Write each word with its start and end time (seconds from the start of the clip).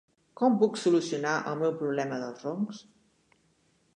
Com 0.39 0.53
puc 0.61 0.79
solucionar 0.83 1.33
el 1.51 1.59
meu 1.59 1.75
problema 1.83 2.19
dels 2.23 2.43
roncs? 2.47 2.83